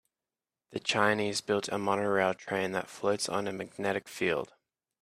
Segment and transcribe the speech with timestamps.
[0.71, 4.55] The Chinese built a monorail train that floats on a magnetic field.